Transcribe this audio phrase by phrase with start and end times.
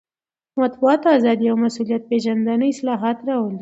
[0.53, 3.59] د مطبوعاتو ازادي او مسوولیت پېژندنه اصلاحات راولي.